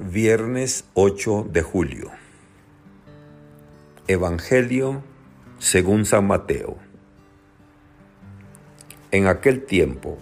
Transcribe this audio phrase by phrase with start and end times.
[0.00, 2.10] Viernes 8 de julio.
[4.08, 5.04] Evangelio
[5.60, 6.78] según San Mateo.
[9.12, 10.18] En aquel tiempo,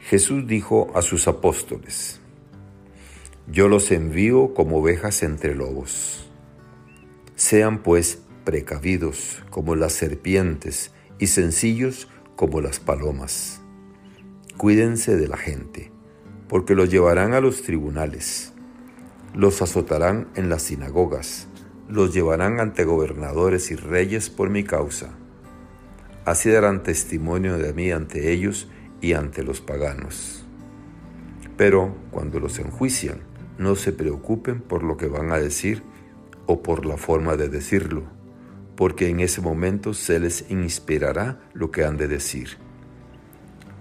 [0.00, 2.20] Jesús dijo a sus apóstoles,
[3.46, 6.28] Yo los envío como ovejas entre lobos.
[7.34, 13.62] Sean pues precavidos como las serpientes y sencillos como las palomas.
[14.58, 15.90] Cuídense de la gente,
[16.46, 18.52] porque los llevarán a los tribunales
[19.38, 21.46] los azotarán en las sinagogas,
[21.88, 25.10] los llevarán ante gobernadores y reyes por mi causa.
[26.24, 28.68] Así darán testimonio de mí ante ellos
[29.00, 30.44] y ante los paganos.
[31.56, 33.20] Pero cuando los enjuician,
[33.58, 35.84] no se preocupen por lo que van a decir
[36.46, 38.02] o por la forma de decirlo,
[38.74, 42.58] porque en ese momento se les inspirará lo que han de decir.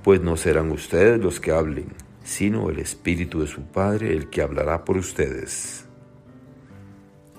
[0.03, 1.87] Pues no serán ustedes los que hablen,
[2.27, 5.85] sino el Espíritu de su Padre el que hablará por ustedes.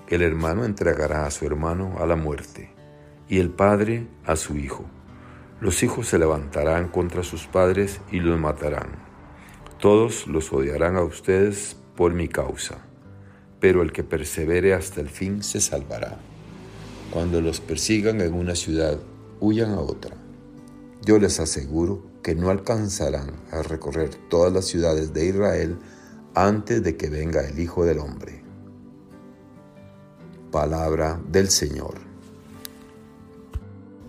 [0.07, 2.71] El hermano entregará a su hermano a la muerte,
[3.27, 4.85] y el padre a su hijo.
[5.61, 8.87] Los hijos se levantarán contra sus padres y los matarán.
[9.79, 12.79] Todos los odiarán a ustedes por mi causa,
[13.59, 16.17] pero el que persevere hasta el fin se salvará.
[17.11, 18.97] Cuando los persigan en una ciudad,
[19.39, 20.15] huyan a otra.
[21.05, 25.77] Yo les aseguro que no alcanzarán a recorrer todas las ciudades de Israel
[26.35, 28.43] antes de que venga el Hijo del Hombre.
[30.51, 31.95] Palabra del Señor.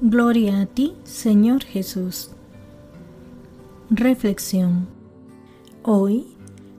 [0.00, 2.30] Gloria a ti, Señor Jesús.
[3.90, 4.88] Reflexión.
[5.82, 6.36] Hoy,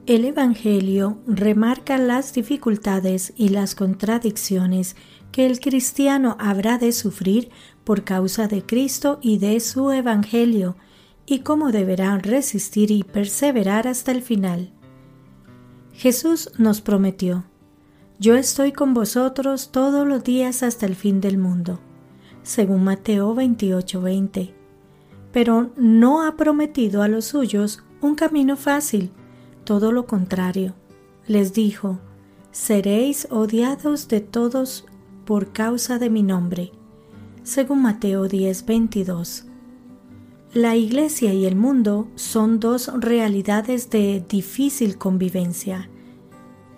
[0.08, 4.96] el Evangelio remarca las dificultades y las contradicciones
[5.32, 7.50] que el cristiano habrá de sufrir
[7.84, 10.76] por causa de Cristo y de su Evangelio,
[11.32, 14.72] y cómo deberán resistir y perseverar hasta el final.
[15.94, 17.46] Jesús nos prometió,
[18.20, 21.80] Yo estoy con vosotros todos los días hasta el fin del mundo,
[22.44, 24.54] según Mateo 28:20,
[25.32, 29.12] pero no ha prometido a los suyos un camino fácil,
[29.64, 30.76] todo lo contrario.
[31.28, 32.00] Les dijo,
[32.52, 34.86] Seréis odiados de todos
[35.26, 36.72] por causa de mi nombre,
[37.44, 39.51] según Mateo 10:22.
[40.54, 45.90] La Iglesia y el mundo son dos realidades de difícil convivencia.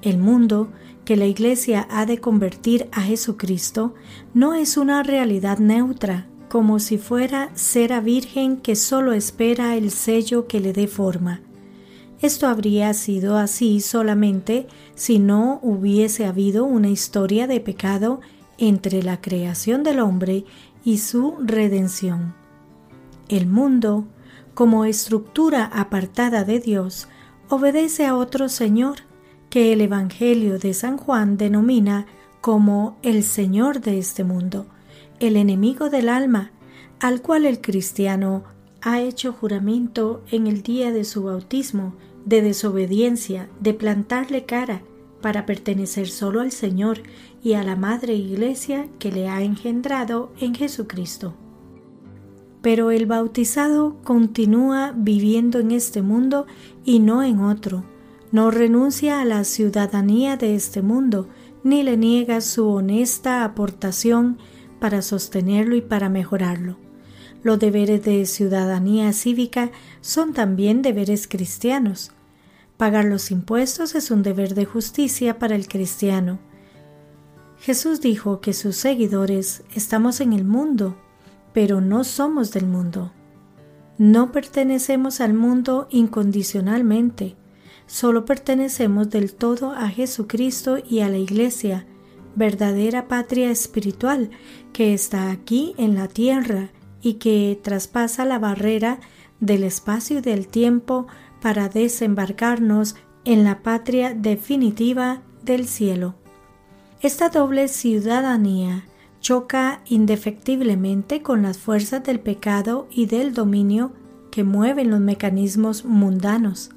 [0.04, 0.70] El mundo
[1.06, 3.96] que la Iglesia ha de convertir a Jesucristo
[4.36, 10.46] no es una realidad neutra, como si fuera cera virgen que solo espera el sello
[10.46, 11.42] que le dé forma.
[12.22, 18.22] Esto habría sido así solamente si no hubiese habido una historia de pecado
[18.60, 20.46] entre la creación del hombre
[20.86, 22.43] y su redención.
[23.30, 24.06] El mundo,
[24.54, 27.08] como estructura apartada de Dios,
[27.50, 28.98] obedece a otro Señor
[29.50, 32.06] que el Evangelio de San Juan denomina
[32.42, 34.66] como el Señor de este mundo,
[35.20, 36.52] el enemigo del alma,
[37.00, 38.44] al cual el cristiano
[38.82, 41.96] ha hecho juramento en el día de su bautismo
[42.26, 44.82] de desobediencia, de plantarle cara
[45.22, 47.02] para pertenecer solo al Señor
[47.42, 51.36] y a la Madre Iglesia que le ha engendrado en Jesucristo
[52.64, 56.48] pero el bautizado continúa viviendo en este mundo
[56.86, 57.84] y no en otro.
[58.32, 61.28] No renuncia a la ciudadanía de este mundo,
[61.66, 64.38] ni le niega su honesta aportación
[64.80, 66.78] para sostenerlo y para mejorarlo.
[67.44, 72.12] Los deberes de ciudadanía cívica son también deberes cristianos.
[72.78, 76.40] Pagar los impuestos es un deber de justicia para el cristiano.
[77.60, 80.96] Jesús dijo que sus seguidores estamos en el mundo,
[81.54, 83.12] pero no somos del mundo.
[83.98, 87.36] No pertenecemos al mundo incondicionalmente,
[87.86, 91.86] solo pertenecemos del todo a Jesucristo y a la Iglesia,
[92.36, 94.32] verdadera patria espiritual
[94.74, 96.72] que está aquí en la tierra
[97.02, 99.00] y que traspasa la barrera
[99.40, 101.06] del espacio y del tiempo
[101.42, 106.16] para desembarcarnos en la patria definitiva del cielo.
[107.02, 108.86] Esta doble ciudadanía
[109.24, 113.94] choca indefectiblemente con las fuerzas del pecado y del dominio
[114.32, 116.72] que mueven los mecanismos mundanos.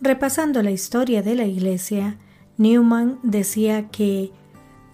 [0.00, 2.18] Repasando la historia de la Iglesia,
[2.56, 4.32] Newman decía que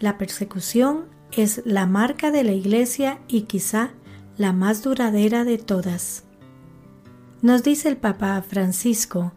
[0.01, 3.93] la persecución es la marca de la Iglesia y quizá
[4.37, 6.25] la más duradera de todas.
[7.43, 9.33] Nos dice el Papa Francisco,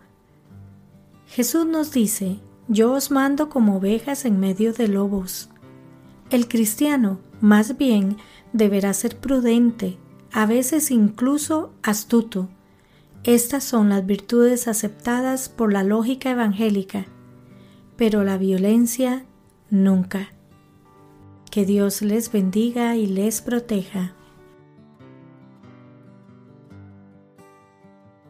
[1.28, 5.50] Jesús nos dice, yo os mando como ovejas en medio de lobos.
[6.30, 8.18] El cristiano, más bien,
[8.54, 9.98] deberá ser prudente,
[10.32, 12.50] a veces incluso astuto.
[13.24, 17.06] Estas son las virtudes aceptadas por la lógica evangélica.
[17.96, 19.24] pero la violencia
[19.70, 20.30] nunca.
[21.52, 24.16] Que Dios les bendiga y les proteja.